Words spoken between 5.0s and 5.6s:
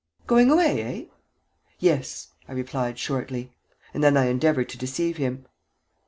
him.